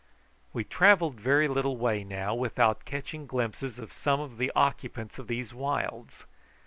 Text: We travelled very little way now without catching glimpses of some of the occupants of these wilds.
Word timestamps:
We 0.51 0.63
travelled 0.63 1.19
very 1.19 1.47
little 1.47 1.77
way 1.77 2.03
now 2.03 2.33
without 2.33 2.85
catching 2.85 3.27
glimpses 3.27 3.77
of 3.77 3.93
some 3.93 4.19
of 4.19 4.37
the 4.39 4.51
occupants 4.55 5.19
of 5.19 5.27
these 5.27 5.53
wilds. 5.53 6.25